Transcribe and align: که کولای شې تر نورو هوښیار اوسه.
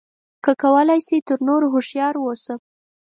که 0.43 0.51
کولای 0.61 0.99
شې 1.07 1.17
تر 1.27 1.39
نورو 1.47 1.67
هوښیار 1.73 2.15
اوسه. 2.19 2.53